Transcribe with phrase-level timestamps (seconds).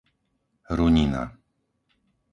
[0.77, 1.23] Runina